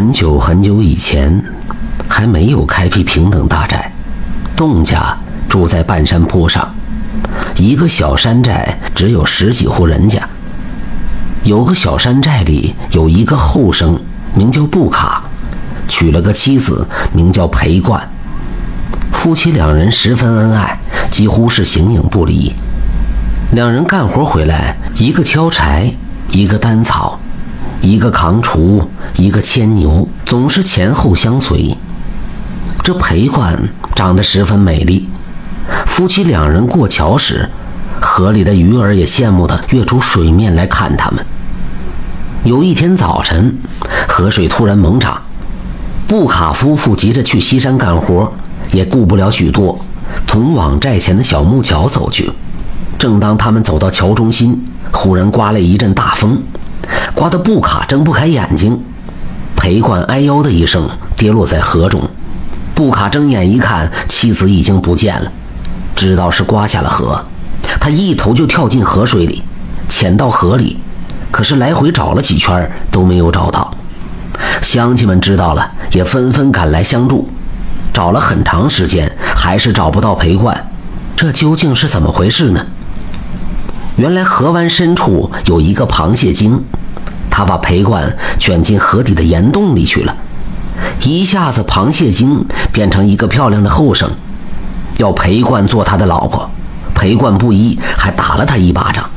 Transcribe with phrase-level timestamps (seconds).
[0.00, 1.44] 很久很久以前，
[2.08, 3.90] 还没有开辟平等大寨，
[4.56, 5.14] 洞家
[5.46, 6.74] 住在半山坡上，
[7.56, 10.26] 一个小山寨只有十几户人家。
[11.44, 14.00] 有个小山寨里有一个后生，
[14.34, 15.22] 名叫布卡，
[15.86, 18.00] 娶了个妻子，名叫裴冠。
[19.12, 20.78] 夫妻两人十分恩爱，
[21.10, 22.50] 几乎是形影不离。
[23.52, 25.92] 两人干活回来，一个挑柴，
[26.30, 27.19] 一个担草。
[27.82, 28.84] 一个扛锄，
[29.16, 31.76] 一个牵牛，总是前后相随。
[32.82, 33.58] 这裴冠
[33.94, 35.08] 长得十分美丽，
[35.86, 37.48] 夫妻两人过桥时，
[38.00, 41.24] 河里的鱼儿也羡慕地跃出水面来看他们。
[42.44, 43.56] 有一天早晨，
[44.08, 45.22] 河水突然猛涨，
[46.06, 48.30] 布卡夫妇急着去西山干活，
[48.72, 49.78] 也顾不了许多，
[50.26, 52.30] 同往寨前的小木桥走去。
[52.98, 54.62] 正当他们走到桥中心，
[54.92, 56.42] 忽然刮了一阵大风。
[57.14, 58.82] 刮得布卡睁不开眼睛，
[59.56, 62.00] 裴冠哎呦的一声跌落在河中。
[62.74, 65.30] 布卡睁眼一看，妻子已经不见了，
[65.94, 67.22] 知道是刮下了河，
[67.78, 69.42] 他一头就跳进河水里，
[69.88, 70.78] 潜到河里，
[71.30, 73.70] 可是来回找了几圈都没有找到。
[74.62, 77.28] 乡亲们知道了，也纷纷赶来相助，
[77.92, 80.70] 找了很长时间，还是找不到裴冠，
[81.14, 82.64] 这究竟是怎么回事呢？
[83.96, 86.64] 原来河湾深处有一个螃蟹精。
[87.30, 90.14] 他把裴冠卷进河底的岩洞里去了，
[91.04, 94.10] 一下子螃蟹精变成一个漂亮的后生，
[94.98, 96.50] 要裴冠做他的老婆。
[96.94, 99.08] 裴冠不依，还打了他一巴掌。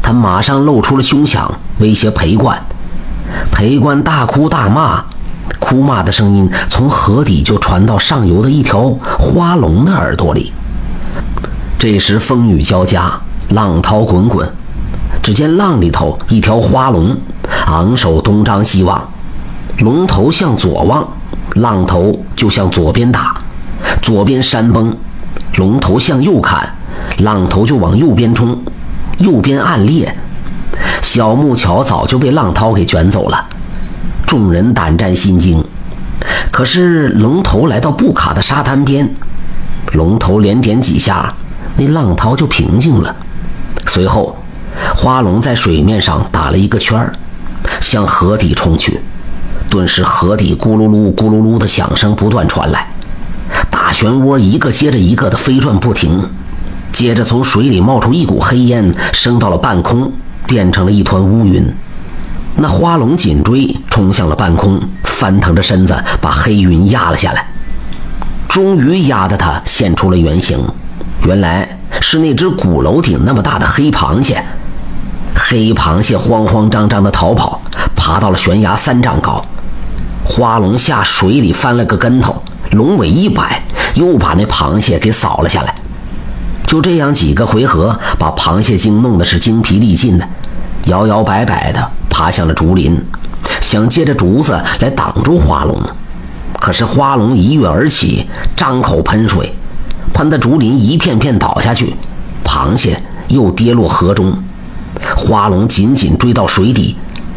[0.00, 2.58] 他马上露出了凶相，威胁裴冠。
[3.50, 5.04] 裴冠大哭大骂，
[5.58, 10.52] 哭骂的声音从河底就传到上游的一条花龙的耳朵里。
[11.78, 14.50] 这时风雨交加，浪涛滚滚。
[15.24, 17.16] 只见浪里头一条花龙，
[17.66, 19.08] 昂首东张西望，
[19.78, 21.08] 龙头向左望，
[21.54, 23.34] 浪头就向左边打；
[24.02, 24.94] 左边山崩，
[25.56, 26.74] 龙头向右看，
[27.20, 28.54] 浪头就往右边冲；
[29.16, 30.14] 右边暗裂，
[31.00, 33.46] 小木桥早就被浪涛给卷走了。
[34.26, 35.64] 众人胆战心惊。
[36.52, 39.08] 可是龙头来到布卡的沙滩边，
[39.94, 41.32] 龙头连点几下，
[41.78, 43.16] 那浪涛就平静了。
[43.86, 44.36] 随后。
[44.94, 47.12] 花龙在水面上打了一个圈儿，
[47.80, 49.00] 向河底冲去。
[49.70, 52.86] 顿时，河底咕噜噜、咕噜噜的响声不断传来，
[53.70, 56.28] 大漩涡一个接着一个的飞转不停。
[56.92, 60.12] 接着，从水里冒出一股黑烟，升到了半空，
[60.46, 61.66] 变成了一团乌云。
[62.56, 67.44] 那花龙紧追，冲向了半空，翻腾着身子，把黑云压了下来。
[68.48, 70.64] 终于压得它现出了原形，
[71.26, 71.68] 原来
[72.00, 74.40] 是那只鼓楼顶那么大的黑螃蟹。
[75.46, 77.60] 黑螃蟹慌慌张张地逃跑，
[77.94, 79.44] 爬到了悬崖三丈高。
[80.24, 83.62] 花龙下水里翻了个跟头，龙尾一摆，
[83.94, 85.74] 又把那螃蟹给扫了下来。
[86.66, 90.26] 就这样几个回合，把螃蟹精弄得是精疲力尽的，
[90.86, 92.98] 摇摇摆摆地爬向了竹林，
[93.60, 95.78] 想借着竹子来挡住花龙。
[96.58, 99.54] 可是花龙一跃而起，张口喷水，
[100.14, 101.94] 喷得竹林一片片倒下去，
[102.42, 104.34] 螃蟹又跌落河中。
[105.24, 106.94] 花龙紧紧追到水底，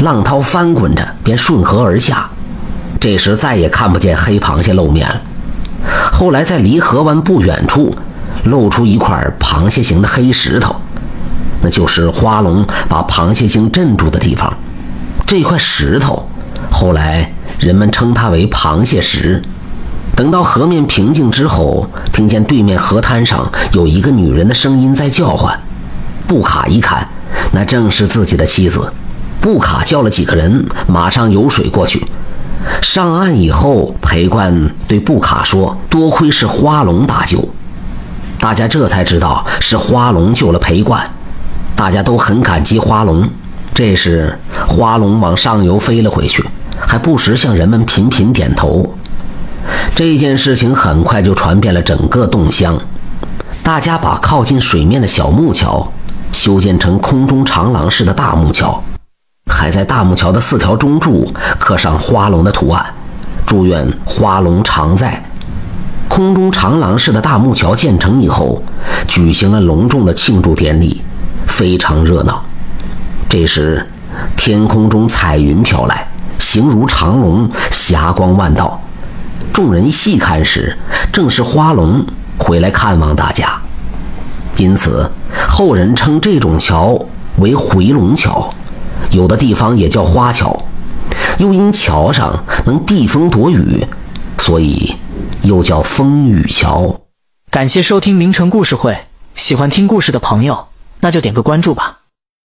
[0.00, 2.28] 浪涛翻滚着便顺河而下。
[2.98, 5.22] 这时再也看不见黑螃蟹露面了。
[6.12, 7.94] 后来在离河湾不远处，
[8.42, 10.74] 露出一块螃蟹形的黑石头，
[11.62, 14.52] 那就是花龙把螃蟹精镇住的地方。
[15.24, 16.28] 这块石头，
[16.72, 19.40] 后来人们称它为螃蟹石。
[20.16, 25.56] 等到河面平静之后，听见对面河滩上有一个女人的声音在叫唤。
[26.28, 27.08] 布卡一看。
[27.50, 28.92] 那正是自己的妻子，
[29.40, 32.06] 布卡叫了几个人，马上游水过去。
[32.82, 37.48] 上岸以后，裴冠对布卡说：“多亏是花龙搭救。”
[38.38, 41.10] 大家这才知道是花龙救了裴冠，
[41.74, 43.28] 大家都很感激花龙。
[43.74, 46.44] 这时，花龙往上游飞了回去，
[46.78, 48.94] 还不时向人们频频点头。
[49.94, 52.78] 这件事情很快就传遍了整个洞乡，
[53.62, 55.92] 大家把靠近水面的小木桥。
[56.32, 58.82] 修建成空中长廊式的大木桥，
[59.50, 62.84] 还在大木桥的四条中柱刻上花龙的图案，
[63.46, 65.22] 祝愿花龙常在。
[66.08, 68.62] 空中长廊式的大木桥建成以后，
[69.06, 71.02] 举行了隆重的庆祝典礼，
[71.46, 72.42] 非常热闹。
[73.28, 73.86] 这时，
[74.36, 76.06] 天空中彩云飘来，
[76.38, 78.80] 形如长龙，霞光万道。
[79.52, 80.76] 众人细看时，
[81.12, 82.04] 正是花龙
[82.38, 83.60] 回来看望大家。
[84.58, 85.08] 因此，
[85.48, 86.98] 后人称这种桥
[87.38, 88.52] 为回龙桥，
[89.12, 90.64] 有的地方也叫花桥。
[91.38, 93.86] 又因桥上能避风躲雨，
[94.38, 94.92] 所以
[95.42, 96.92] 又叫风雨桥。
[97.50, 98.98] 感谢收听名城故事会，
[99.36, 100.66] 喜欢听故事的朋友，
[100.98, 101.97] 那就点个关注吧。